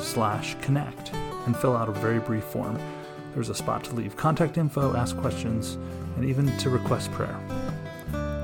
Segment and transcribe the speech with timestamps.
[0.00, 1.12] slash connect
[1.46, 2.78] and fill out a very brief form.
[3.34, 5.76] There's a spot to leave contact info, ask questions,
[6.16, 7.38] and even to request prayer.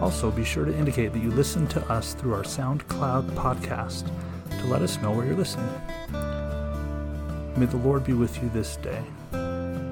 [0.01, 4.11] Also, be sure to indicate that you listen to us through our SoundCloud podcast
[4.51, 5.69] to let us know where you're listening.
[7.57, 9.03] May the Lord be with you this day.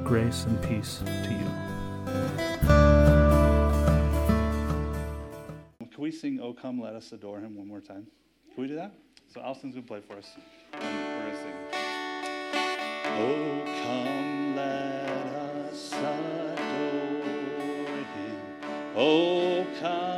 [0.05, 1.49] Grace and peace to you.
[5.91, 8.07] Can we sing Oh Come Let Us Adore Him one more time?
[8.55, 8.95] Can we do that?
[9.33, 11.18] So Alston's going to play for us.
[13.21, 13.49] Oh,
[19.81, 20.18] come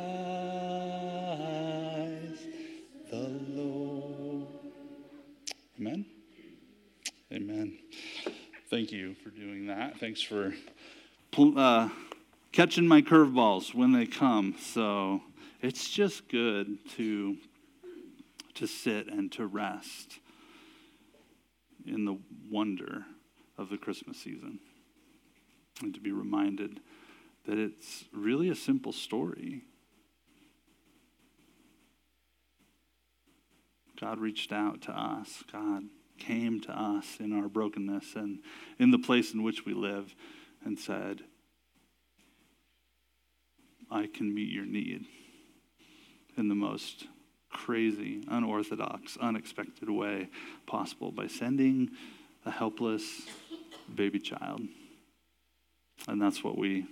[9.75, 9.97] that.
[9.99, 10.53] Thanks for
[11.37, 11.89] uh,
[12.51, 14.55] catching my curveballs when they come.
[14.59, 15.21] So
[15.61, 17.37] it's just good to
[18.55, 20.19] to sit and to rest
[21.85, 22.17] in the
[22.49, 23.05] wonder
[23.57, 24.59] of the Christmas season,
[25.81, 26.81] and to be reminded
[27.45, 29.61] that it's really a simple story.
[33.99, 35.43] God reached out to us.
[35.49, 35.83] God
[36.21, 38.39] came to us in our brokenness and
[38.77, 40.13] in the place in which we live
[40.63, 41.21] and said,
[43.89, 45.05] I can meet your need
[46.37, 47.07] in the most
[47.49, 50.29] crazy, unorthodox, unexpected way
[50.65, 51.89] possible by sending
[52.45, 53.23] a helpless
[53.93, 54.61] baby child.
[56.07, 56.85] And that's what we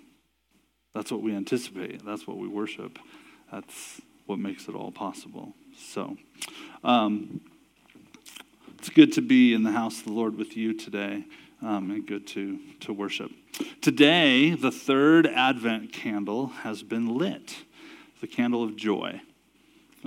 [0.94, 2.04] that's what we anticipate.
[2.04, 2.98] That's what we worship.
[3.52, 5.54] That's what makes it all possible.
[5.78, 6.18] So,
[6.84, 7.42] um,
[8.80, 11.26] it's good to be in the house of the Lord with you today,
[11.62, 13.30] um, and good to, to worship.
[13.82, 17.58] Today, the third Advent candle has been lit,
[18.22, 19.20] the candle of joy.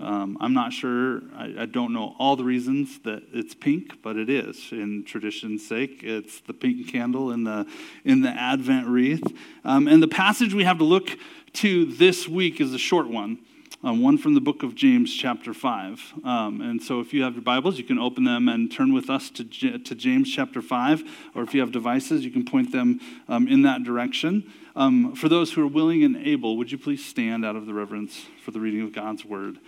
[0.01, 4.17] Um, I'm not sure, I, I, don't know all the reasons that it's pink, but
[4.17, 4.69] it is.
[4.73, 7.67] In tradition's sake, it's the pink candle in the,
[8.07, 9.23] in the Advent wreath.
[9.67, 11.11] Um, and the passage we have to look
[11.55, 13.41] to this week is a short one.
[13.85, 16.13] Um, one from the book of James, chapter 5.
[16.23, 19.11] Um, and so if you have your Bibles, you can open them and turn with
[19.11, 21.03] us to, J- to James, chapter 5.
[21.35, 24.53] Or if you have devices, you can point them um, in that direction.
[24.77, 27.75] Um, for those who are willing and able, would you please stand out of the
[27.75, 29.59] reverence for the reading of God's word?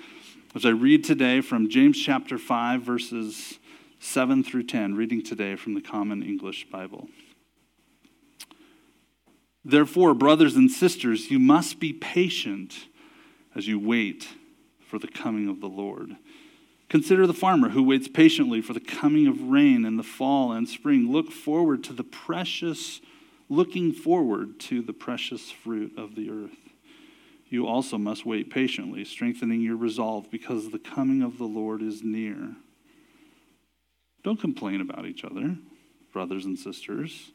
[0.55, 3.59] As I read today from James, chapter 5, verses
[3.99, 7.09] 7 through 10, reading today from the Common English Bible.
[9.65, 12.87] Therefore, brothers and sisters, you must be patient
[13.55, 14.29] as you wait
[14.81, 16.17] for the coming of the Lord.
[16.89, 20.69] Consider the farmer who waits patiently for the coming of rain in the fall and
[20.69, 21.11] spring.
[21.11, 23.01] Look forward to the precious,
[23.49, 26.57] looking forward to the precious fruit of the earth.
[27.49, 32.03] You also must wait patiently, strengthening your resolve, because the coming of the Lord is
[32.03, 32.57] near.
[34.23, 35.57] Don't complain about each other,
[36.13, 37.33] brothers and sisters.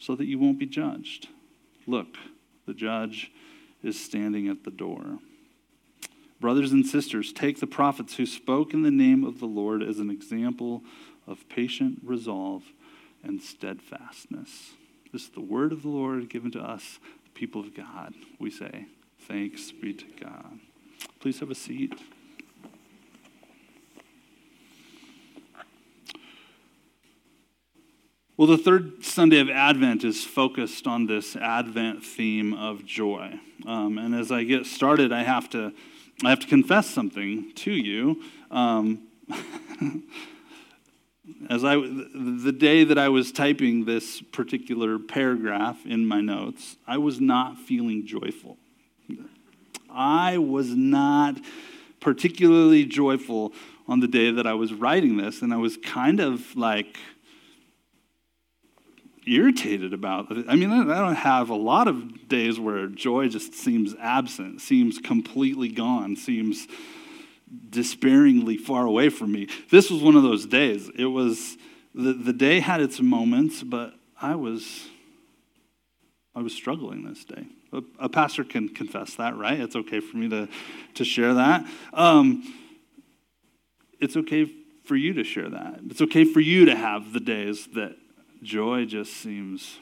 [0.00, 1.28] so that you won't be judged.
[1.86, 2.16] Look,
[2.66, 3.30] the judge
[3.82, 5.18] is standing at the door.
[6.40, 9.98] Brothers and sisters, take the prophets who spoke in the name of the Lord as
[9.98, 10.82] an example
[11.26, 12.64] of patient resolve
[13.22, 14.72] and steadfastness.
[15.12, 18.14] This is the word of the Lord given to us, the people of God.
[18.38, 18.86] We say,
[19.28, 20.58] Thanks be to God.
[21.20, 21.92] Please have a seat.
[28.40, 33.38] Well, the third Sunday of Advent is focused on this Advent theme of joy.
[33.66, 35.74] Um, and as I get started, I have to,
[36.22, 38.22] I have to confess something to you.
[38.50, 39.08] Um,
[41.48, 46.98] as I, the day that I was typing this particular paragraph in my notes, I
[46.98, 48.58] was not feeling joyful.
[49.88, 51.36] I was not
[52.00, 53.52] particularly joyful
[53.88, 56.98] on the day that I was writing this, and I was kind of like
[59.30, 60.26] irritated about.
[60.48, 64.98] I mean, I don't have a lot of days where joy just seems absent, seems
[64.98, 66.66] completely gone, seems
[67.70, 69.48] despairingly far away from me.
[69.70, 70.90] This was one of those days.
[70.96, 71.56] It was
[71.94, 74.86] the, the day had its moments, but I was
[76.34, 77.44] I was struggling this day.
[77.72, 79.58] A, a pastor can confess that, right?
[79.58, 80.48] It's okay for me to,
[80.94, 81.66] to share that.
[81.92, 82.42] Um,
[84.00, 84.50] it's okay
[84.84, 85.80] for you to share that.
[85.88, 87.96] It's okay for you to have the days that
[88.42, 89.78] joy just seems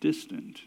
[0.00, 0.60] distant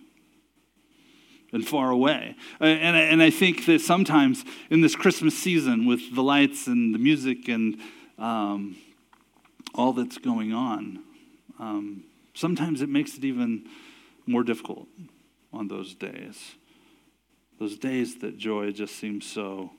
[1.53, 2.35] and far away.
[2.59, 6.99] And, and I think that sometimes in this Christmas season, with the lights and the
[6.99, 7.77] music and
[8.17, 8.77] um,
[9.75, 10.99] all that's going on,
[11.59, 13.65] um, sometimes it makes it even
[14.25, 14.87] more difficult
[15.51, 16.55] on those days.
[17.59, 19.71] Those days that joy just seems so,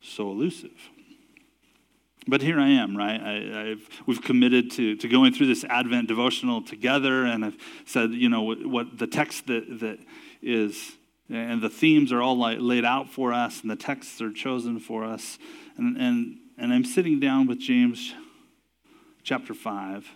[0.00, 0.90] so elusive.
[2.28, 3.18] But here I am, right?
[3.18, 8.28] I, we've committed to, to going through this Advent devotional together, and I've said, you
[8.28, 9.98] know, what, what the text that, that
[10.42, 10.92] is,
[11.30, 15.04] and the themes are all laid out for us, and the texts are chosen for
[15.04, 15.38] us.
[15.78, 18.12] And, and, and I'm sitting down with James
[19.22, 20.06] chapter 5,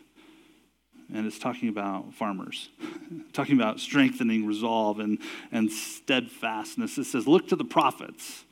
[1.14, 2.68] and it's talking about farmers,
[3.32, 5.18] talking about strengthening resolve and,
[5.50, 6.98] and steadfastness.
[6.98, 8.44] It says, Look to the prophets,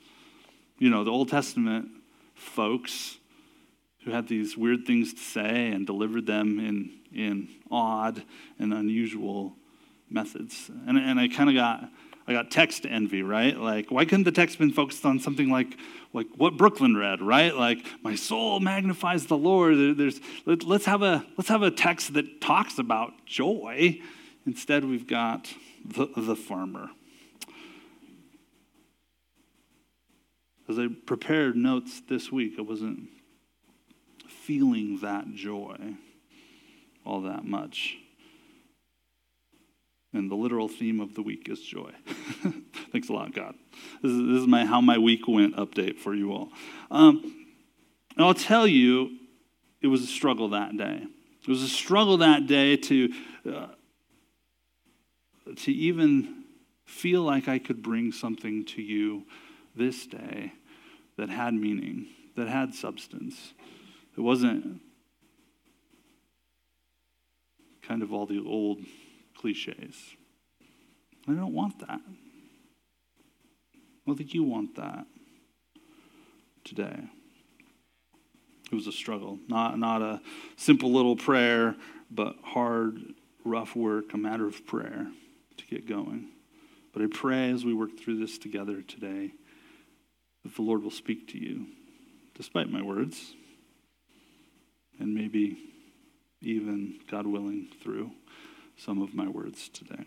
[0.78, 1.88] you know, the Old Testament
[2.34, 3.18] folks
[4.04, 8.22] who had these weird things to say and delivered them in, in odd
[8.58, 9.54] and unusual
[10.08, 10.70] methods.
[10.86, 11.90] And, and I kind of got,
[12.26, 13.56] I got text envy, right?
[13.56, 15.76] Like, why couldn't the text been focused on something like,
[16.12, 17.54] like what Brooklyn read, right?
[17.54, 19.98] Like, my soul magnifies the Lord.
[19.98, 24.00] There's, let, let's, have a, let's have a text that talks about joy.
[24.46, 25.52] Instead, we've got
[25.84, 26.88] the, the farmer.
[30.68, 33.08] As I prepared notes this week, I wasn't
[34.50, 35.76] feeling that joy
[37.06, 37.96] all that much.
[40.12, 41.92] And the literal theme of the week is joy.
[42.90, 43.54] Thanks a lot, God.
[44.02, 46.48] This is, this is, my how my week went update for you all.
[46.90, 47.46] Um,
[48.16, 49.18] and I'll tell you,
[49.82, 51.06] it was a struggle that day.
[51.42, 53.12] It was a struggle that day to
[53.48, 53.66] uh,
[55.58, 56.42] to even
[56.86, 59.26] feel like I could bring something to you
[59.76, 60.54] this day
[61.16, 63.52] that had meaning, that had substance,
[64.20, 64.82] it wasn't
[67.80, 68.80] kind of all the old
[69.34, 69.96] cliches.
[71.26, 72.00] I don't want that.
[73.74, 75.06] I don't think you want that
[76.64, 77.00] today.
[78.70, 80.20] It was a struggle, not, not a
[80.56, 81.74] simple little prayer,
[82.10, 82.98] but hard,
[83.42, 85.06] rough work, a matter of prayer
[85.56, 86.28] to get going.
[86.92, 89.32] But I pray as we work through this together today
[90.42, 91.68] that the Lord will speak to you,
[92.34, 93.32] despite my words
[95.00, 95.58] and maybe
[96.42, 98.12] even, God willing, through
[98.76, 100.04] some of my words today.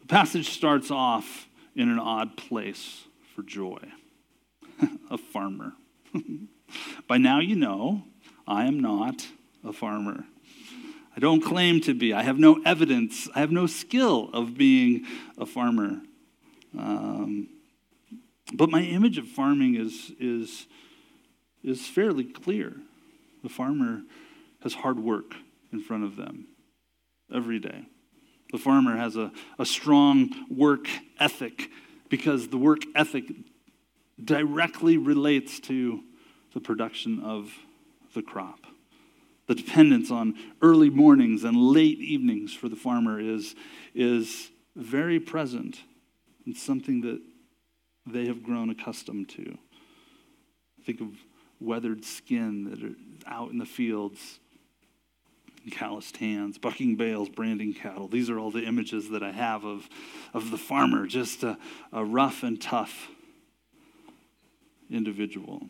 [0.00, 3.78] The passage starts off in an odd place for joy
[5.10, 5.74] a farmer.
[7.08, 8.04] By now, you know
[8.46, 9.26] I am not
[9.64, 10.24] a farmer.
[11.16, 12.12] I don't claim to be.
[12.12, 13.28] I have no evidence.
[13.34, 15.04] I have no skill of being
[15.36, 16.00] a farmer.
[16.78, 17.48] Um,
[18.54, 20.66] but my image of farming is, is,
[21.62, 22.76] is fairly clear.
[23.42, 24.02] The farmer
[24.62, 25.34] has hard work
[25.72, 26.48] in front of them
[27.32, 27.86] every day.
[28.52, 30.88] The farmer has a, a strong work
[31.20, 31.70] ethic
[32.08, 33.24] because the work ethic
[34.22, 36.00] directly relates to
[36.54, 37.52] the production of
[38.14, 38.60] the crop.
[39.46, 43.54] The dependence on early mornings and late evenings for the farmer is,
[43.94, 45.80] is very present
[46.44, 47.20] and something that
[48.06, 49.58] they have grown accustomed to.
[50.84, 51.08] Think of
[51.60, 52.96] weathered skin that are
[53.28, 54.40] out in the fields
[55.70, 58.08] calloused hands, bucking bales, branding cattle.
[58.08, 59.88] These are all the images that I have of,
[60.32, 61.58] of the farmer, just a,
[61.92, 63.08] a rough and tough
[64.90, 65.68] individual.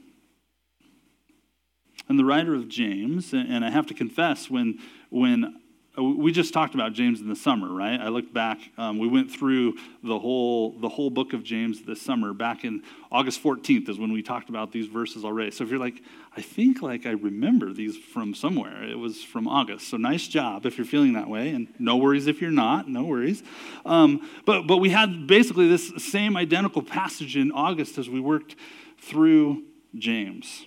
[2.08, 4.78] And the writer of James, and I have to confess, when,
[5.10, 5.60] when
[5.98, 8.00] we just talked about James in the summer, right?
[8.00, 8.58] I looked back.
[8.78, 12.32] Um, we went through the whole the whole book of James this summer.
[12.32, 15.50] Back in August 14th is when we talked about these verses already.
[15.50, 16.02] So if you're like,
[16.36, 19.88] I think like I remember these from somewhere, it was from August.
[19.88, 22.88] So nice job if you're feeling that way, and no worries if you're not.
[22.88, 23.42] No worries.
[23.84, 28.54] Um, but but we had basically this same identical passage in August as we worked
[29.00, 29.64] through
[29.96, 30.64] James.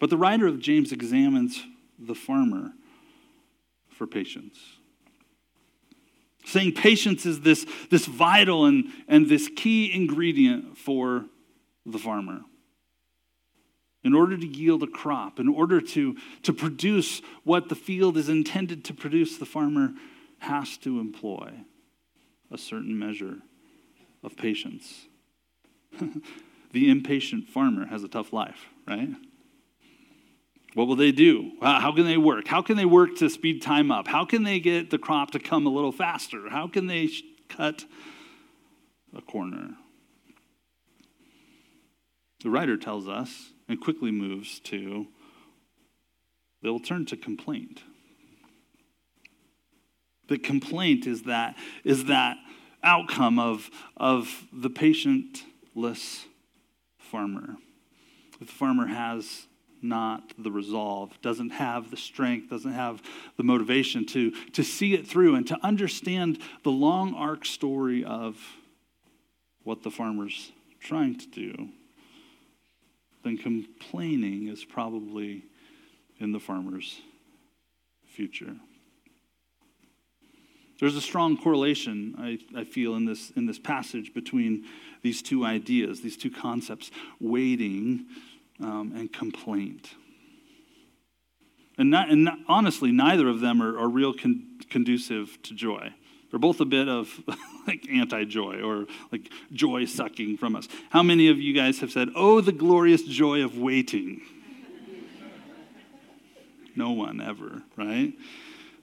[0.00, 1.62] But the writer of James examines
[1.98, 2.72] the farmer
[4.02, 4.58] for patience.
[6.44, 11.26] Saying patience is this, this vital and, and this key ingredient for
[11.86, 12.40] the farmer.
[14.02, 18.28] In order to yield a crop, in order to, to produce what the field is
[18.28, 19.92] intended to produce, the farmer
[20.40, 21.52] has to employ
[22.50, 23.36] a certain measure
[24.24, 25.06] of patience.
[26.72, 29.10] the impatient farmer has a tough life, right?
[30.74, 31.52] What will they do?
[31.60, 32.48] How can they work?
[32.48, 34.08] How can they work to speed time up?
[34.08, 36.48] How can they get the crop to come a little faster?
[36.48, 37.10] How can they
[37.48, 37.84] cut
[39.14, 39.76] a corner?
[42.42, 45.06] The writer tells us and quickly moves to
[46.62, 47.82] they'll turn to complaint.
[50.28, 52.38] The complaint is that is that
[52.82, 56.24] outcome of, of the patientless
[56.98, 57.56] farmer.
[58.40, 59.46] The farmer has
[59.82, 63.02] not the resolve, doesn't have the strength, doesn't have
[63.36, 68.36] the motivation to, to see it through and to understand the long arc story of
[69.64, 71.68] what the farmer's trying to do,
[73.24, 75.44] then complaining is probably
[76.18, 77.00] in the farmer's
[78.06, 78.56] future.
[80.80, 84.64] There's a strong correlation, I, I feel, in this, in this passage between
[85.02, 88.06] these two ideas, these two concepts waiting
[88.62, 89.90] um, and complaint.
[91.78, 95.92] And, not, and not, honestly, neither of them are, are real con- conducive to joy.
[96.30, 97.20] They're both a bit of
[97.66, 100.68] like anti joy or like joy sucking from us.
[100.90, 104.22] How many of you guys have said, Oh, the glorious joy of waiting?
[106.74, 108.14] no one ever, right?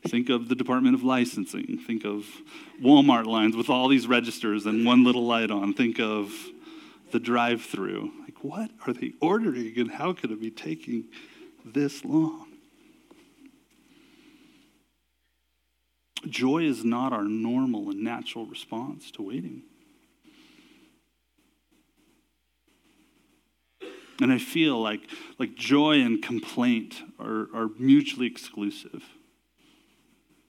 [0.08, 1.80] Think of the Department of Licensing.
[1.86, 2.26] Think of
[2.82, 5.74] Walmart lines with all these registers and one little light on.
[5.74, 6.32] Think of
[7.12, 8.12] the drive through.
[8.42, 11.06] What are they ordering and how could it be taking
[11.66, 12.48] this long?
[16.28, 19.64] Joy is not our normal and natural response to waiting.
[24.22, 25.02] And I feel like,
[25.38, 29.04] like joy and complaint are, are mutually exclusive.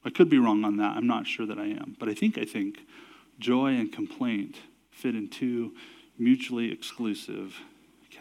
[0.04, 0.96] I could be wrong on that.
[0.96, 1.96] I'm not sure that I am.
[1.98, 2.80] But I think I think
[3.38, 4.56] joy and complaint
[4.90, 5.72] fit in two
[6.18, 7.60] mutually exclusive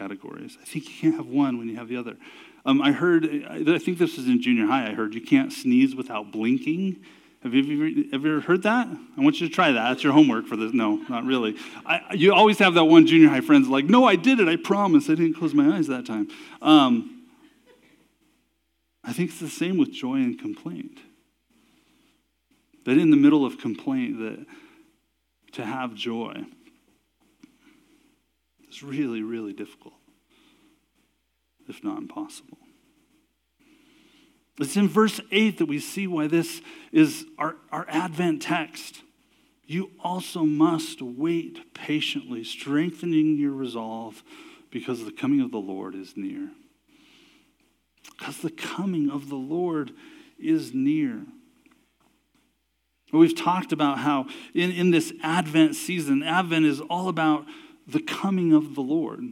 [0.00, 0.56] categories.
[0.60, 2.16] I think you can't have one when you have the other.
[2.64, 5.94] Um, I heard, I think this was in junior high, I heard you can't sneeze
[5.94, 7.04] without blinking.
[7.42, 8.86] Have you ever, ever heard that?
[8.88, 9.88] I want you to try that.
[9.88, 10.72] That's your homework for this.
[10.72, 11.56] No, not really.
[11.86, 14.48] I, you always have that one junior high friend like, no, I did it.
[14.48, 15.08] I promise.
[15.08, 16.28] I didn't close my eyes that time.
[16.60, 17.26] Um,
[19.02, 20.98] I think it's the same with joy and complaint.
[22.84, 24.46] That in the middle of complaint, that
[25.52, 26.44] to have joy
[28.70, 29.94] is really, really difficult,
[31.68, 32.58] if not impossible.
[34.58, 36.60] It's in verse 8 that we see why this
[36.92, 39.02] is our, our Advent text.
[39.66, 44.22] You also must wait patiently, strengthening your resolve,
[44.70, 46.50] because the coming of the Lord is near.
[48.18, 49.92] Because the coming of the Lord
[50.38, 51.22] is near.
[53.12, 57.44] We've talked about how in, in this Advent season, Advent is all about
[57.92, 59.24] the coming of the Lord.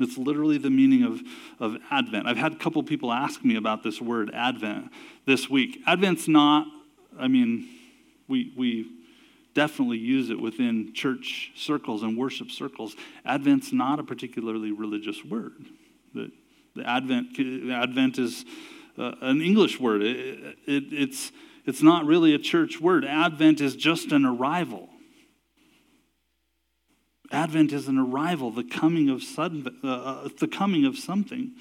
[0.00, 1.20] It's literally the meaning of,
[1.58, 2.26] of Advent.
[2.26, 4.92] I've had a couple people ask me about this word, Advent,
[5.26, 5.80] this week.
[5.86, 6.66] Advent's not,
[7.18, 7.68] I mean,
[8.28, 8.90] we, we
[9.54, 12.94] definitely use it within church circles and worship circles.
[13.24, 15.66] Advent's not a particularly religious word.
[16.14, 16.30] The,
[16.76, 17.38] the Advent,
[17.70, 18.44] Advent is
[18.96, 21.32] uh, an English word, it, it, it's,
[21.64, 23.04] it's not really a church word.
[23.04, 24.88] Advent is just an arrival.
[27.30, 31.52] Advent is an arrival, the coming of sudden, uh, uh, the coming of something.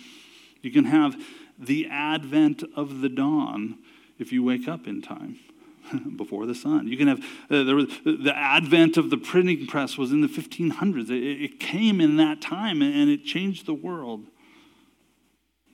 [0.61, 1.21] You can have
[1.59, 3.77] the advent of the dawn
[4.17, 5.37] if you wake up in time
[6.15, 6.87] before the sun.
[6.87, 7.19] You can have
[7.49, 11.09] uh, there was, the advent of the printing press was in the 1500s.
[11.09, 14.25] It, it came in that time and it changed the world.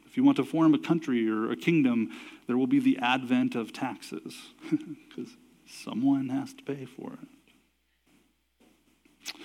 [0.07, 2.11] If you want to form a country or a kingdom,
[2.47, 4.35] there will be the advent of taxes
[4.69, 5.35] because
[5.67, 7.27] someone has to pay for it.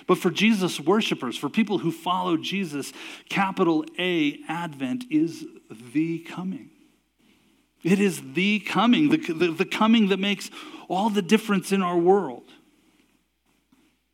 [0.07, 2.91] But for Jesus worshipers, for people who follow Jesus,
[3.29, 5.45] capital A, Advent is
[5.93, 6.71] the coming.
[7.83, 10.49] It is the coming, the, the, the, coming that makes
[10.89, 12.43] all the difference in our world.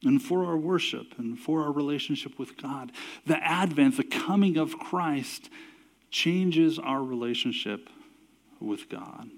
[0.04, 2.92] And for our worship and for our relationship with God,
[3.26, 5.50] the Advent, the coming of Christ,
[6.12, 7.90] changes our relationship
[8.60, 9.30] with God.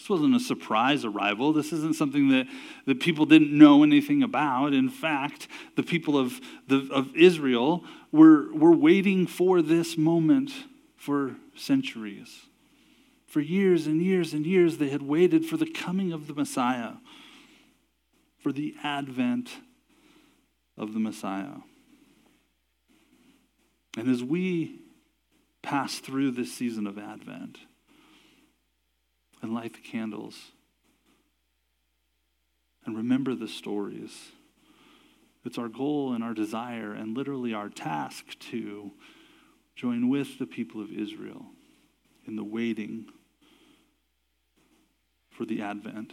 [0.00, 1.52] This wasn't a surprise arrival.
[1.52, 2.46] This isn't something that,
[2.86, 4.72] that people didn't know anything about.
[4.72, 10.52] In fact, the people of, the, of Israel were, were waiting for this moment
[10.96, 12.46] for centuries.
[13.26, 16.94] For years and years and years, they had waited for the coming of the Messiah,
[18.38, 19.50] for the advent
[20.78, 21.58] of the Messiah.
[23.98, 24.80] And as we
[25.62, 27.58] pass through this season of Advent
[29.42, 30.52] and light the candles
[32.84, 34.32] and remember the stories.
[35.44, 38.92] It's our goal and our desire and literally our task to
[39.74, 41.46] join with the people of Israel
[42.26, 43.06] in the waiting
[45.30, 46.12] for the advent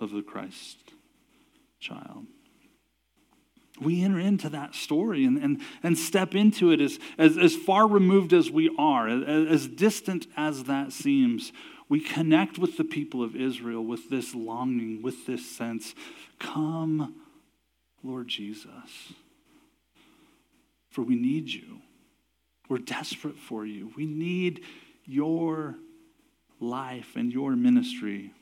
[0.00, 0.78] of the Christ
[1.80, 2.26] child
[3.80, 7.88] we enter into that story and, and, and step into it as, as, as far
[7.88, 11.52] removed as we are, as, as distant as that seems.
[11.88, 15.94] We connect with the people of Israel with this longing, with this sense
[16.38, 17.16] Come,
[18.02, 19.12] Lord Jesus,
[20.90, 21.80] for we need you.
[22.68, 23.92] We're desperate for you.
[23.96, 24.62] We need
[25.04, 25.76] your
[26.60, 28.32] life and your ministry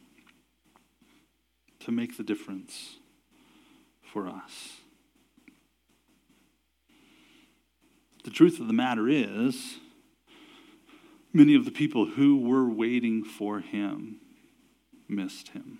[1.80, 2.96] to make the difference
[4.12, 4.81] for us.
[8.24, 9.78] The truth of the matter is,
[11.32, 14.20] many of the people who were waiting for him
[15.08, 15.78] missed him.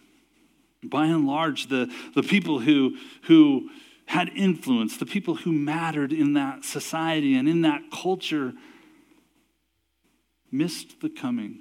[0.83, 3.71] By and large, the, the people who, who
[4.07, 8.53] had influence, the people who mattered in that society and in that culture,
[10.51, 11.61] missed the coming,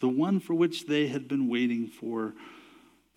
[0.00, 2.34] the one for which they had been waiting for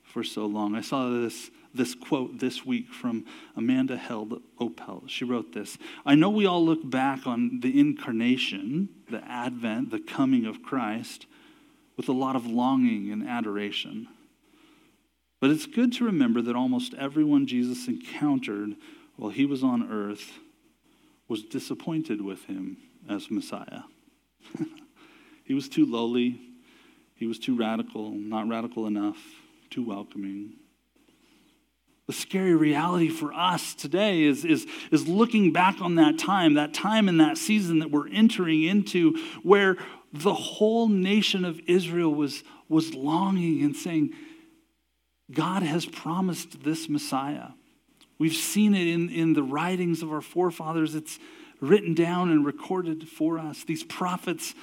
[0.04, 0.74] for so long.
[0.74, 5.10] I saw this this quote this week from Amanda Held Opelt.
[5.10, 10.00] She wrote this I know we all look back on the incarnation, the advent, the
[10.00, 11.26] coming of Christ,
[11.96, 14.08] with a lot of longing and adoration.
[15.40, 18.76] But it's good to remember that almost everyone Jesus encountered
[19.18, 20.40] while he was on earth
[21.28, 22.78] was disappointed with him
[23.10, 23.82] as Messiah.
[25.44, 26.40] he was too lowly,
[27.16, 29.18] he was too radical, not radical enough,
[29.70, 30.54] too welcoming.
[32.08, 36.74] The scary reality for us today is, is, is looking back on that time, that
[36.74, 39.76] time and that season that we're entering into, where
[40.14, 44.14] the whole nation of Israel was, was longing and saying,
[45.30, 47.50] God has promised this Messiah.
[48.18, 50.96] We've seen it in, in the writings of our forefathers.
[50.96, 51.20] It's
[51.60, 53.66] written down and recorded for us.
[53.66, 54.56] These prophets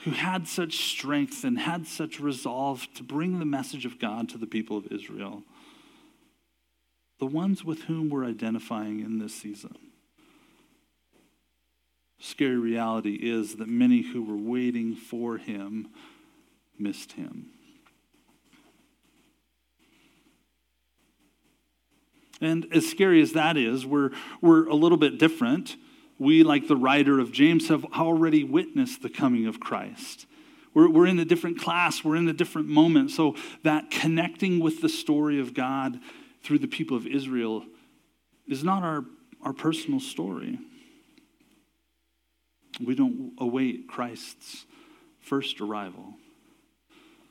[0.00, 4.38] who had such strength and had such resolve to bring the message of God to
[4.38, 5.44] the people of Israel
[7.18, 9.76] the ones with whom we're identifying in this season.
[12.18, 15.88] Scary reality is that many who were waiting for him
[16.78, 17.50] missed him.
[22.40, 24.10] And as scary as that is, we're,
[24.42, 25.76] we're a little bit different.
[26.18, 30.26] We, like the writer of James, have already witnessed the coming of Christ.
[30.74, 33.10] We're, we're in a different class, we're in a different moment.
[33.10, 35.98] So, that connecting with the story of God
[36.46, 37.64] through the people of Israel
[38.46, 39.04] is not our,
[39.42, 40.60] our personal story.
[42.80, 44.64] We don't await Christ's
[45.18, 46.14] first arrival,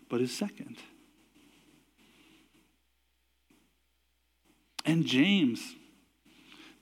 [0.10, 0.75] but his second.
[4.84, 5.62] And James,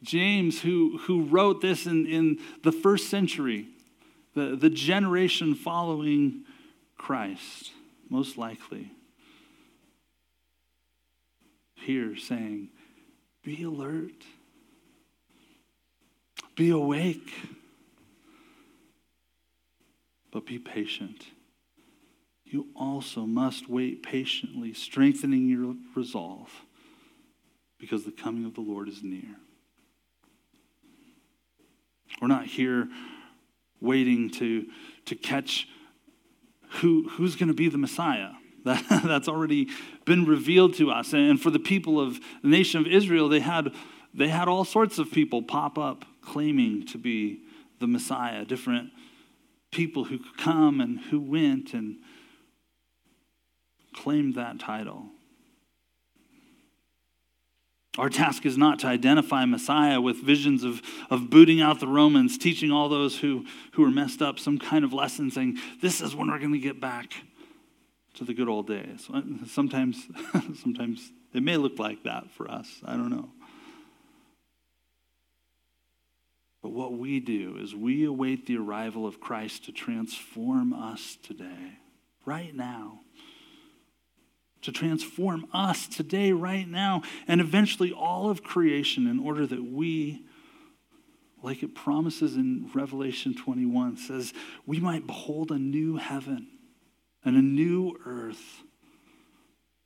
[0.02, 3.68] James, who, who wrote this in, in the first century,
[4.34, 6.46] the, the generation following
[6.98, 7.74] Christ,
[8.10, 8.92] most likely
[11.84, 12.70] here saying,
[13.44, 14.24] Be alert,
[16.56, 17.32] be awake,
[20.32, 21.26] but be patient.
[22.46, 26.52] You also must wait patiently, strengthening your resolve,
[27.80, 29.38] because the coming of the Lord is near.
[32.22, 32.88] We're not here
[33.82, 34.68] waiting to,
[35.06, 35.68] to catch
[36.82, 38.32] who, who's going to be the Messiah.
[38.90, 39.68] That, that's already
[40.06, 41.14] been revealed to us.
[41.14, 43.74] And for the people of the nation of Israel, they had,
[44.14, 47.42] they had all sorts of people pop up claiming to be
[47.80, 48.92] the Messiah, different
[49.72, 51.98] people who come and who went and
[53.94, 55.08] claimed that title.
[57.98, 62.38] Our task is not to identify Messiah with visions of, of booting out the Romans,
[62.38, 66.16] teaching all those who, who are messed up some kind of lesson, saying, This is
[66.16, 67.14] when we're going to get back
[68.16, 69.08] to the good old days.
[69.14, 70.08] Uh, sometimes,
[70.62, 72.82] sometimes it may look like that for us.
[72.86, 73.30] I don't know.
[76.62, 81.80] But what we do is we await the arrival of Christ to transform us today,
[82.26, 83.00] right now
[84.64, 90.26] to transform us today, right now, and eventually all of creation in order that we,
[91.42, 94.34] like it promises in Revelation 21, says,
[94.66, 96.48] we might behold a new heaven
[97.26, 98.64] and a new earth,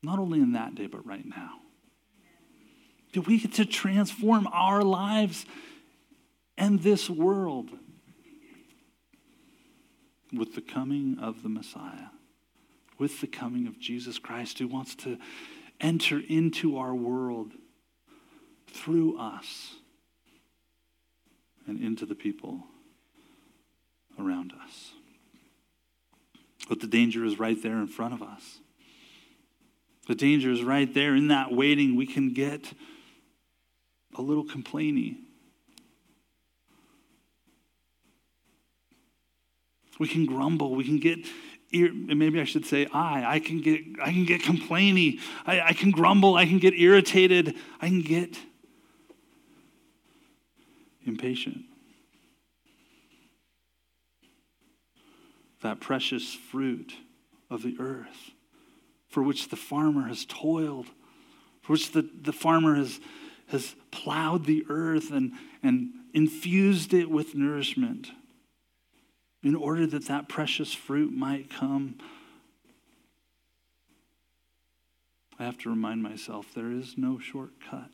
[0.02, 1.52] not only in that day, but right now.
[3.14, 5.46] That we get to transform our lives
[6.58, 7.70] and this world
[10.34, 12.10] with the coming of the Messiah
[12.98, 15.18] with the coming of Jesus Christ, who wants to
[15.80, 17.54] enter into our world
[18.68, 19.76] through us
[21.68, 22.64] and into the people
[24.20, 24.94] around us.
[26.68, 28.60] But the danger is right there in front of us.
[30.08, 31.96] The danger is right there in that waiting.
[31.96, 32.74] We can get
[34.16, 35.18] a little complainy.
[40.00, 40.76] We can grumble.
[40.76, 41.20] We can get
[41.72, 43.36] maybe I should say I.
[43.36, 45.20] I can get, I can get complainy.
[45.46, 46.36] I, I can grumble.
[46.36, 47.56] I can get irritated.
[47.82, 48.38] I can get
[51.06, 51.66] impatient.
[55.62, 56.94] That precious fruit
[57.50, 58.32] of the earth
[59.10, 60.88] for which the farmer has toiled,
[61.62, 63.00] for which the, the farmer has,
[63.48, 68.12] has plowed the earth and, and infused it with nourishment
[69.44, 71.98] in order that that precious fruit might come.
[75.40, 77.90] I have to remind myself there is no shortcut.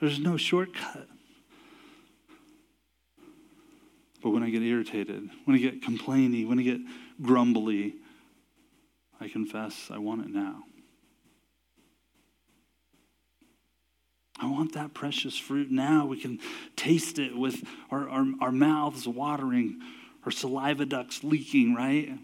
[0.00, 1.08] There's no shortcut.
[4.22, 6.80] But when I get irritated, when I get complaining, when I get
[7.22, 7.94] grumbly,
[9.20, 10.64] I confess I want it now.
[14.40, 16.06] I want that precious fruit now.
[16.06, 16.38] We can
[16.76, 19.80] taste it with our, our, our, mouths watering,
[20.24, 22.16] our saliva ducts leaking, right?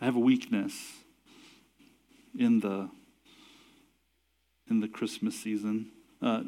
[0.00, 0.74] I have a weakness
[2.38, 2.88] in the
[4.68, 5.90] in the Christmas season.
[6.20, 6.42] Uh,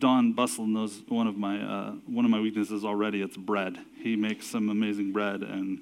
[0.00, 3.20] Don Bustle knows one of my uh, one of my weaknesses already.
[3.20, 3.76] It's bread.
[4.02, 5.80] He makes some amazing bread, and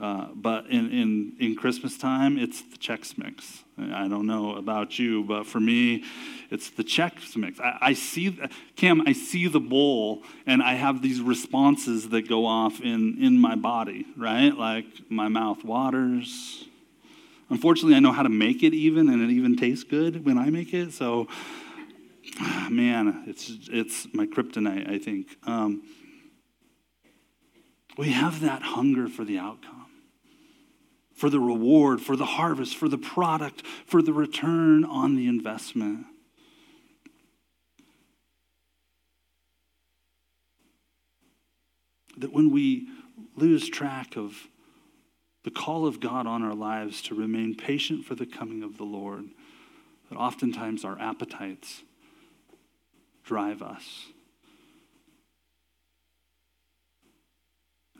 [0.00, 3.64] uh, but in, in in Christmas time, it's the Chex Mix.
[3.78, 6.04] I don't know about you, but for me,
[6.50, 7.60] it's the Chex Mix.
[7.60, 8.38] I, I see
[8.74, 9.02] Cam.
[9.06, 13.54] I see the bowl, and I have these responses that go off in in my
[13.54, 14.06] body.
[14.16, 16.64] Right, like my mouth waters.
[17.50, 20.50] Unfortunately, I know how to make it even, and it even tastes good when I
[20.50, 20.92] make it.
[20.92, 21.28] So
[22.70, 25.36] man, it's, it's my kryptonite, I think.
[25.46, 25.82] Um,
[27.96, 29.86] we have that hunger for the outcome,
[31.14, 36.06] for the reward, for the harvest, for the product, for the return on the investment.
[42.16, 42.88] That when we
[43.36, 44.48] lose track of
[45.44, 48.84] the call of God on our lives to remain patient for the coming of the
[48.84, 49.24] Lord,
[50.10, 51.82] that oftentimes our appetites
[53.28, 53.84] drive us.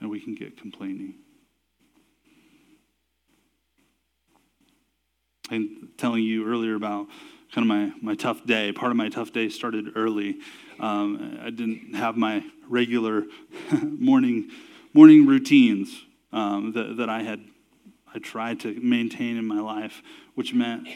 [0.01, 1.17] And we can get complaining.
[5.51, 7.09] And telling you earlier about
[7.53, 8.73] kind of my, my tough day.
[8.73, 10.39] Part of my tough day started early.
[10.81, 13.25] Um, I didn't have my regular
[13.83, 14.51] morning
[14.95, 17.41] morning routines um, that, that I had
[18.15, 20.03] I tried to maintain in my life,
[20.35, 20.89] which meant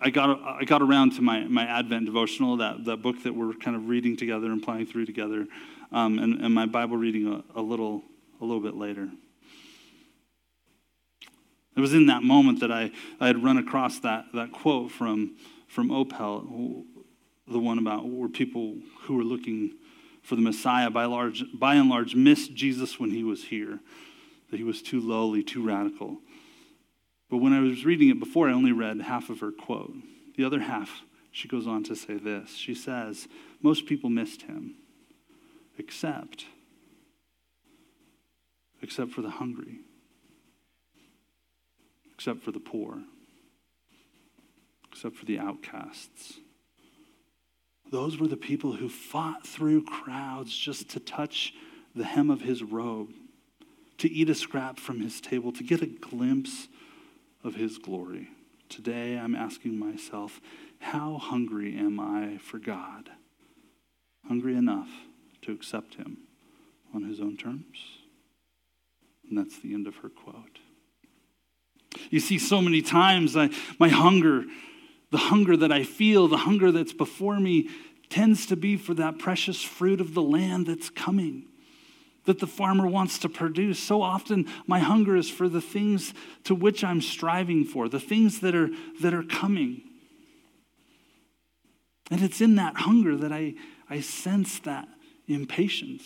[0.00, 3.52] I got, I got around to my, my Advent devotional, that, that book that we're
[3.54, 5.46] kind of reading together and playing through together,
[5.90, 8.02] um, and, and my Bible reading a, a, little,
[8.40, 9.08] a little bit later.
[11.76, 15.36] It was in that moment that I, I had run across that, that quote from,
[15.66, 16.84] from Opelt,
[17.48, 19.72] the one about where people who were looking
[20.22, 23.80] for the Messiah by, large, by and large missed Jesus when he was here,
[24.50, 26.18] that he was too lowly, too radical.
[27.30, 29.94] But when I was reading it before, I only read half of her quote.
[30.36, 32.54] The other half, she goes on to say this.
[32.54, 33.28] She says,
[33.62, 34.76] Most people missed him,
[35.76, 36.46] except,
[38.80, 39.80] except for the hungry,
[42.14, 43.02] except for the poor,
[44.90, 46.38] except for the outcasts,
[47.90, 51.54] Those were the people who fought through crowds just to touch
[51.94, 53.12] the hem of his robe,
[53.98, 56.68] to eat a scrap from his table, to get a glimpse
[57.44, 58.28] of his glory.
[58.68, 60.40] Today, I'm asking myself,
[60.80, 63.10] how hungry am I for God?
[64.26, 64.88] Hungry enough
[65.42, 66.18] to accept him
[66.94, 67.78] on his own terms?
[69.28, 70.58] And that's the end of her quote.
[72.10, 74.44] You see, so many times I, my hunger,
[75.10, 77.68] the hunger that I feel, the hunger that's before me,
[78.10, 81.46] tends to be for that precious fruit of the land that's coming,
[82.28, 83.78] that the farmer wants to produce.
[83.78, 86.12] So often, my hunger is for the things
[86.44, 88.68] to which I'm striving for, the things that are,
[89.00, 89.80] that are coming.
[92.10, 93.54] And it's in that hunger that I,
[93.88, 94.88] I sense that
[95.26, 96.04] impatience.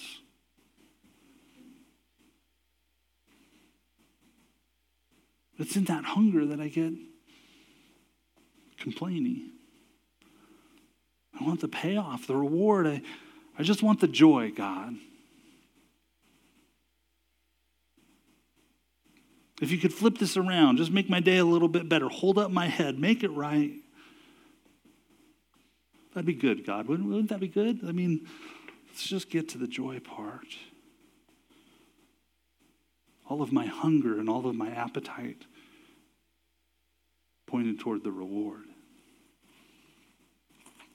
[5.58, 6.92] It's in that hunger that I get
[8.78, 9.50] complaining.
[11.40, 12.86] I want the payoff, the reward.
[12.86, 13.02] I,
[13.58, 14.94] I just want the joy, God.
[19.62, 22.36] If you could flip this around, just make my day a little bit better, hold
[22.36, 23.74] up my head, make it right.
[26.12, 26.88] That'd be good, God.
[26.88, 27.78] Wouldn't, wouldn't that be good?
[27.86, 28.26] I mean,
[28.88, 30.48] let's just get to the joy part.
[33.30, 35.44] All of my hunger and all of my appetite
[37.46, 38.64] pointed toward the reward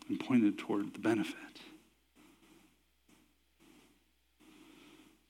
[0.09, 1.61] and pointed toward the benefit.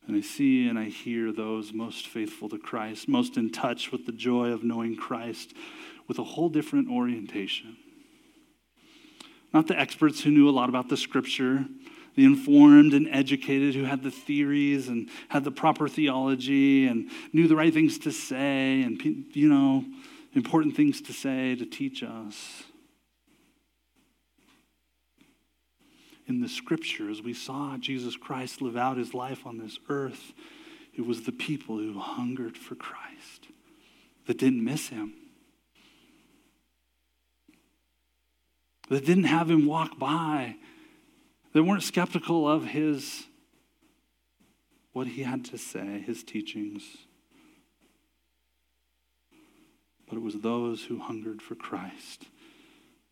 [0.07, 4.05] And I see and I hear those most faithful to Christ, most in touch with
[4.05, 5.53] the joy of knowing Christ,
[6.07, 7.75] with a whole different orientation.
[9.53, 11.65] Not the experts who knew a lot about the scripture,
[12.15, 17.47] the informed and educated who had the theories and had the proper theology and knew
[17.47, 19.01] the right things to say and,
[19.33, 19.85] you know,
[20.33, 22.63] important things to say to teach us.
[26.27, 30.33] In the scriptures, we saw Jesus Christ live out his life on this earth.
[30.93, 33.47] It was the people who hungered for Christ
[34.25, 35.13] that didn't miss him,
[38.89, 40.55] that didn't have him walk by,
[41.53, 43.25] that weren't skeptical of his
[44.91, 46.83] what he had to say, his teachings
[50.07, 52.25] but it was those who hungered for Christ,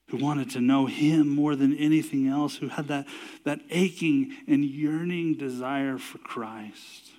[0.10, 3.08] who wanted to know Him more than anything else, who had that,
[3.44, 7.12] that aching and yearning desire for Christ.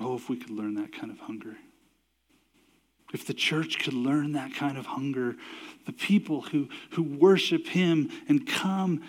[0.00, 1.56] Oh, if we could learn that kind of hunger.
[3.14, 5.36] If the church could learn that kind of hunger,
[5.86, 9.02] the people who, who worship Him and come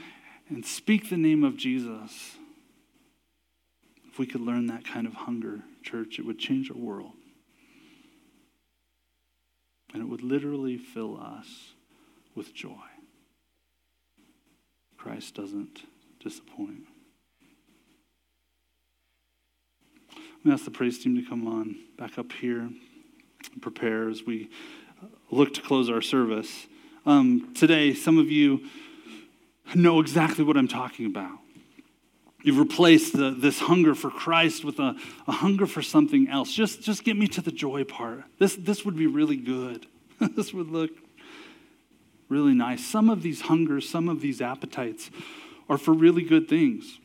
[0.49, 2.37] and speak the name of Jesus
[4.07, 7.16] if we could learn that kind of hunger, church, it would change our world.
[9.93, 11.73] And it would literally fill us
[12.35, 12.75] with joy.
[14.97, 15.81] Christ doesn't
[16.19, 16.87] disappoint.
[20.11, 24.09] I'm going to ask the praise team to come on back up here and prepare
[24.09, 24.49] as we
[25.31, 26.67] look to close our service.
[27.05, 28.65] Um, today, some of you
[29.73, 31.39] know exactly what I'm talking about.
[32.43, 34.95] You've replaced the, this hunger for Christ with a,
[35.27, 36.53] a hunger for something else.
[36.53, 38.23] Just, just get me to the joy part.
[38.39, 39.87] This, this would be really good.
[40.19, 40.91] this would look
[42.29, 42.85] really nice.
[42.85, 45.09] Some of these hungers, some of these appetites
[45.67, 46.99] are for really good things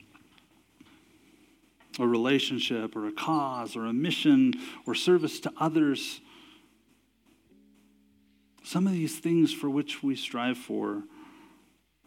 [1.99, 4.55] a relationship or a cause or a mission
[4.87, 6.23] or service to others.
[8.65, 11.03] Some of these things for which we strive for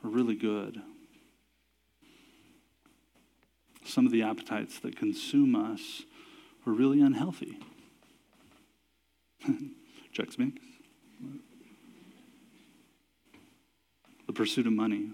[0.04, 0.82] are really good
[3.96, 6.04] some of the appetites that consume us
[6.68, 7.58] are really unhealthy.
[10.14, 10.60] Chex Mix.
[14.28, 15.12] The pursuit of money.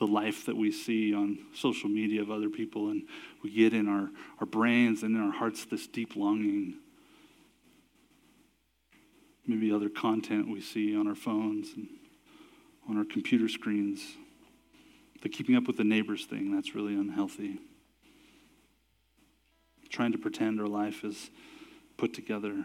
[0.00, 3.04] The life that we see on social media of other people, and
[3.44, 6.78] we get in our, our brains and in our hearts this deep longing.
[9.46, 11.86] Maybe other content we see on our phones and
[12.88, 14.16] on our computer screens.
[15.22, 17.58] The keeping up with the neighbors thing, that's really unhealthy.
[19.88, 21.30] Trying to pretend our life is
[21.96, 22.64] put together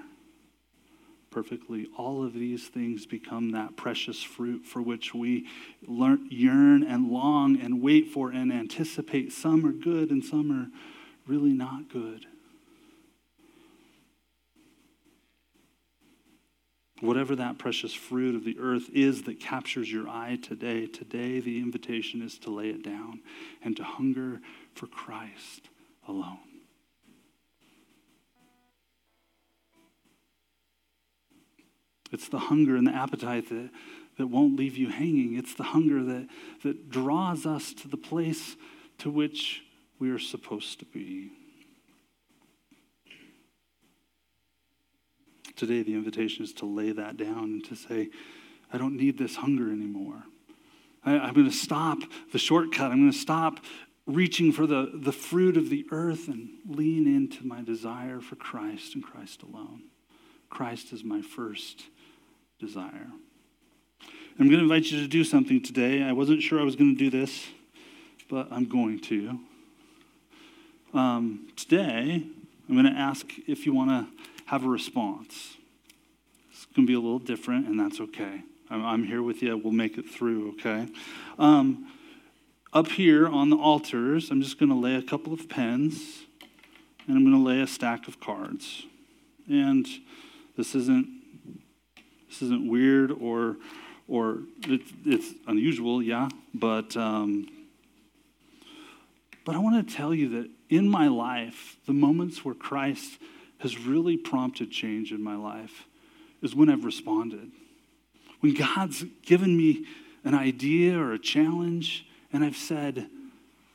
[1.32, 1.88] perfectly.
[1.98, 5.48] All of these things become that precious fruit for which we
[5.88, 9.34] learn, yearn and long and wait for and anticipate.
[9.34, 10.68] Some are good and some are
[11.26, 12.28] really not good.
[17.04, 21.60] Whatever that precious fruit of the earth is that captures your eye today, today the
[21.60, 23.20] invitation is to lay it down
[23.62, 24.40] and to hunger
[24.74, 25.68] for Christ
[26.08, 26.38] alone.
[32.14, 33.70] It's the hunger and the appetite that,
[34.18, 35.36] that won't leave you hanging.
[35.36, 36.30] It's the hunger that,
[36.64, 38.56] that draws us to the place
[39.00, 39.62] to which
[40.00, 41.32] we are supposed to be.
[45.56, 48.10] Today, the invitation is to lay that down and to say,
[48.72, 50.24] I don't need this hunger anymore.
[51.06, 52.00] I, am going to stop
[52.32, 52.92] the shortcut.
[52.92, 53.60] I'm going to stop
[54.06, 58.96] reaching for the, the fruit of the earth and lean into my desire for Christ
[58.96, 59.84] and Christ alone.
[60.50, 61.84] Christ is my first
[62.60, 63.08] desire.
[64.40, 66.02] I'm going to invite you to do something today.
[66.02, 67.48] I wasn't sure I was going to do this,
[68.30, 69.40] but I'm going to.
[70.94, 72.24] Um, today,
[72.68, 75.58] I'm going to ask if you want to have a response.
[76.52, 78.44] It's going to be a little different, and that's okay.
[78.70, 79.58] I'm, I'm here with you.
[79.58, 80.88] We'll make it through, okay?
[81.38, 81.92] Um,
[82.74, 86.24] up here on the altars, I'm just going to lay a couple of pens,
[87.08, 88.84] and I'm going to lay a stack of cards.
[89.50, 89.86] And
[90.58, 91.08] this isn't
[92.30, 93.58] this isn't weird or
[94.08, 97.48] or it's, it's unusual, yeah, but um,
[99.46, 103.20] but I want to tell you that in my life, the moments where Christ
[103.64, 105.86] has really prompted change in my life
[106.42, 107.50] is when I've responded.
[108.42, 109.86] When God's given me
[110.26, 113.08] an idea or a challenge, and I've said,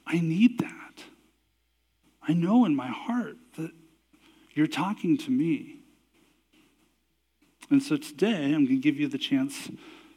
[0.07, 1.05] I need that.
[2.23, 3.71] I know in my heart that
[4.53, 5.77] you're talking to me.
[7.71, 9.71] And so today, I'm going to give you the chance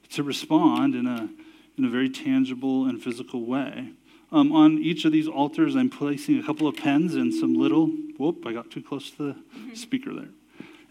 [0.10, 1.30] to respond in a,
[1.78, 3.94] in a very tangible and physical way.
[4.34, 7.90] Um, on each of these altars, I'm placing a couple of pens and some little,
[8.22, 9.74] whoop, I got too close to the mm-hmm.
[9.74, 10.30] speaker there,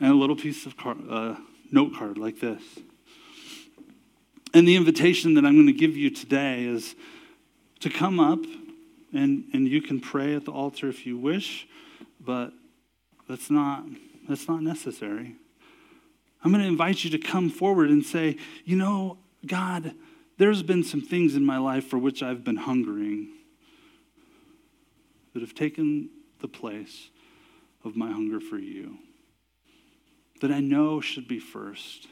[0.01, 1.37] and a little piece of car, uh,
[1.71, 2.61] note card like this.
[4.53, 6.97] And the invitation that I'm going to give you today is
[7.79, 8.41] to come up,
[9.13, 11.69] and, and you can pray at the altar if you wish,
[12.21, 12.53] but
[13.29, 13.85] that's not,
[14.29, 15.37] that's not necessary.
[16.43, 19.95] I'm going to invite you to come forward and say, you know, God,
[20.37, 23.29] there's been some things in my life for which I've been hungering
[25.33, 27.11] that have taken the place
[27.85, 28.99] of my hunger for you,
[30.41, 32.09] that I know should be first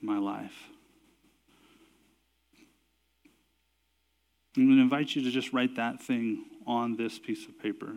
[0.00, 0.68] in my life.
[4.56, 7.96] I'm going to invite you to just write that thing on this piece of paper.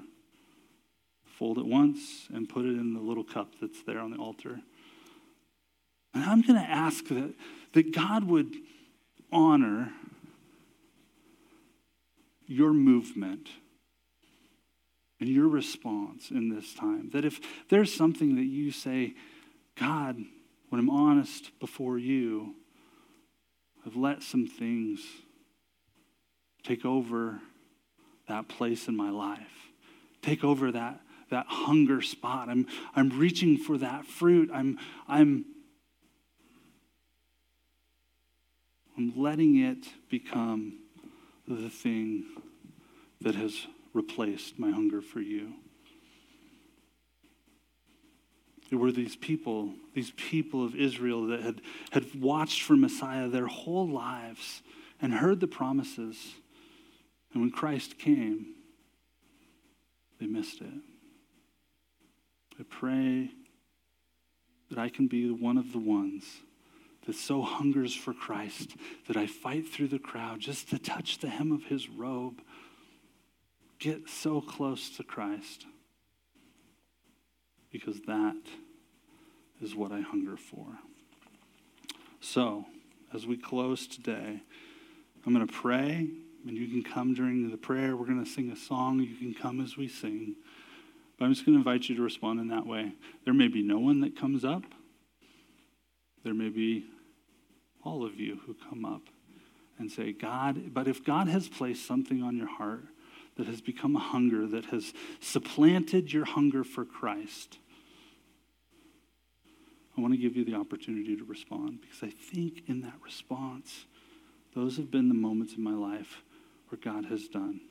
[1.37, 4.59] Fold it once and put it in the little cup that's there on the altar.
[6.13, 7.33] And I'm going to ask that,
[7.73, 8.53] that God would
[9.31, 9.93] honor
[12.45, 13.47] your movement
[15.19, 17.09] and your response in this time.
[17.11, 19.15] That if there's something that you say,
[19.75, 20.17] God,
[20.69, 22.55] when I'm honest before you,
[23.85, 25.01] I've let some things
[26.63, 27.39] take over
[28.27, 29.71] that place in my life,
[30.21, 31.01] take over that,
[31.31, 32.49] that hunger spot.
[32.49, 34.49] I'm, I'm reaching for that fruit.
[34.53, 34.77] I'm,
[35.07, 35.45] I'm
[38.99, 40.79] I'm letting it become
[41.47, 42.25] the thing
[43.21, 45.53] that has replaced my hunger for you.
[48.69, 53.47] There were these people, these people of Israel that had, had watched for Messiah their
[53.47, 54.61] whole lives
[55.01, 56.35] and heard the promises.
[57.33, 58.53] And when Christ came,
[60.19, 60.73] they missed it.
[62.59, 63.31] I pray
[64.69, 66.25] that I can be one of the ones
[67.05, 68.75] that so hungers for Christ
[69.07, 72.41] that I fight through the crowd just to touch the hem of his robe,
[73.79, 75.65] get so close to Christ,
[77.71, 78.41] because that
[79.61, 80.65] is what I hunger for.
[82.19, 82.65] So,
[83.13, 84.41] as we close today,
[85.25, 86.09] I'm going to pray,
[86.47, 87.95] and you can come during the prayer.
[87.95, 88.99] We're going to sing a song.
[88.99, 90.35] You can come as we sing.
[91.17, 92.93] But I'm just going to invite you to respond in that way.
[93.25, 94.63] There may be no one that comes up.
[96.23, 96.85] There may be
[97.83, 99.01] all of you who come up
[99.77, 102.83] and say, God, but if God has placed something on your heart
[103.39, 107.57] that has become a hunger, that has supplanted your hunger for Christ,
[109.97, 113.85] I want to give you the opportunity to respond because I think in that response,
[114.53, 116.21] those have been the moments in my life
[116.67, 117.61] where God has done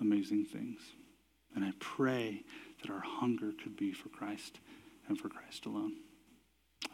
[0.00, 0.78] amazing things.
[1.56, 2.44] And I pray
[2.80, 4.60] that our hunger could be for Christ
[5.08, 5.94] and for Christ alone.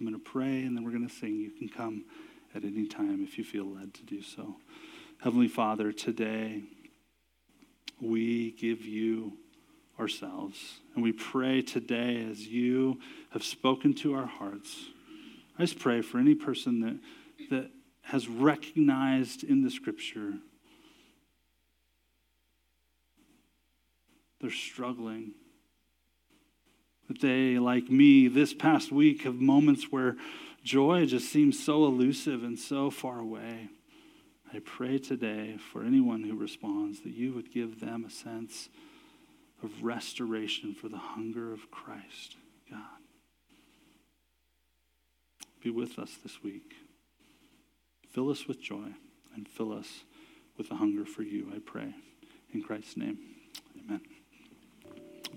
[0.01, 1.37] I'm going to pray and then we're going to sing.
[1.37, 2.07] You can come
[2.55, 4.57] at any time if you feel led to do so.
[5.23, 6.63] Heavenly Father, today
[8.03, 9.39] we give you
[9.99, 10.59] ourselves.
[10.95, 13.01] And we pray today as you
[13.31, 14.87] have spoken to our hearts.
[15.59, 16.99] I just pray for any person that,
[17.51, 17.71] that
[18.03, 20.35] has recognized in the scripture
[24.43, 25.33] they're struggling
[27.09, 30.17] that they, like me, this past week have moments where
[30.65, 33.69] joy just seems so elusive and so far away.
[34.55, 38.69] I pray today for anyone who responds that you would give them a sense
[39.63, 42.37] of restoration for the hunger of Christ,
[42.71, 42.81] God.
[45.63, 46.75] Be with us this week.
[48.11, 48.89] Fill us with joy
[49.35, 50.05] and fill us
[50.59, 51.95] with a hunger for you, I pray.
[52.53, 53.19] In Christ's name,
[53.79, 54.03] amen.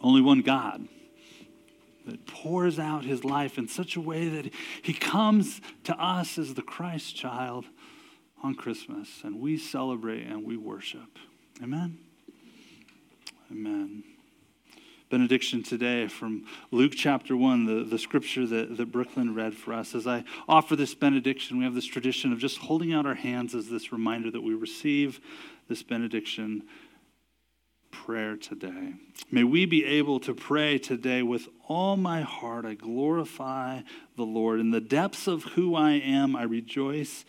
[0.01, 0.89] Only one God
[2.05, 6.55] that pours out his life in such a way that he comes to us as
[6.55, 7.65] the Christ child
[8.43, 11.17] on Christmas, and we celebrate and we worship.
[11.61, 11.97] Amen.
[13.51, 14.03] Amen.
[15.09, 19.93] Benediction today from Luke chapter 1, the, the scripture that, that Brooklyn read for us.
[19.93, 23.53] As I offer this benediction, we have this tradition of just holding out our hands
[23.53, 25.19] as this reminder that we receive
[25.69, 26.63] this benediction
[27.91, 28.93] prayer today.
[29.31, 32.65] May we be able to pray today with all my heart.
[32.65, 33.81] I glorify
[34.17, 34.59] the Lord.
[34.59, 37.25] In the depths of who I am, I rejoice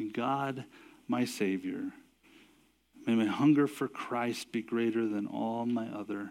[0.00, 0.64] in God,
[1.06, 1.92] my Savior.
[3.06, 6.30] May my hunger for Christ be greater than all my other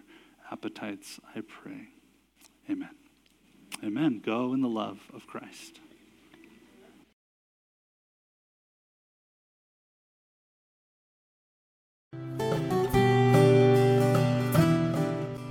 [0.52, 1.90] appetites, I pray.
[2.70, 2.90] Amen.
[3.84, 4.22] Amen.
[4.24, 5.80] Go in the love of Christ.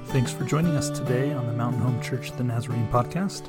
[0.06, 3.46] Thanks for joining us today on the Mountain Home Church the Nazarene podcast.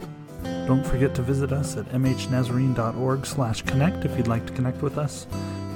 [0.70, 5.00] Don't forget to visit us at mhnazarene.org slash connect if you'd like to connect with
[5.00, 5.26] us,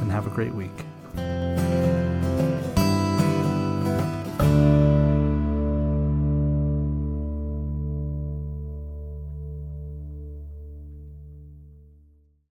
[0.01, 0.85] and have a great week.